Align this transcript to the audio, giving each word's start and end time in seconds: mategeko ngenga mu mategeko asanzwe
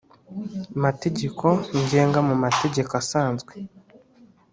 mategeko 0.83 1.45
ngenga 1.79 2.19
mu 2.27 2.35
mategeko 2.43 2.91
asanzwe 3.01 3.53